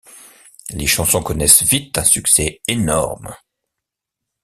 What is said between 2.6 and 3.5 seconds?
énorme.